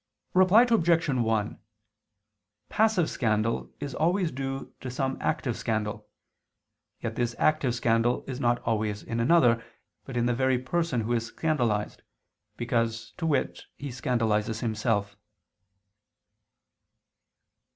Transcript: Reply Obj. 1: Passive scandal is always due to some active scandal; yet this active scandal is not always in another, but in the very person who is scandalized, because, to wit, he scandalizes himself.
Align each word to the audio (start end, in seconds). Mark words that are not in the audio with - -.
Reply 0.33 0.63
Obj. 0.63 1.07
1: 1.09 1.59
Passive 2.69 3.07
scandal 3.07 3.71
is 3.79 3.93
always 3.93 4.31
due 4.31 4.73
to 4.81 4.89
some 4.89 5.15
active 5.21 5.55
scandal; 5.55 6.07
yet 7.01 7.13
this 7.13 7.35
active 7.37 7.75
scandal 7.75 8.23
is 8.25 8.39
not 8.39 8.57
always 8.63 9.03
in 9.03 9.19
another, 9.19 9.63
but 10.03 10.17
in 10.17 10.25
the 10.25 10.33
very 10.33 10.57
person 10.57 11.01
who 11.01 11.13
is 11.13 11.27
scandalized, 11.27 12.01
because, 12.57 13.11
to 13.17 13.27
wit, 13.27 13.65
he 13.77 13.91
scandalizes 13.91 14.61
himself. 14.61 15.15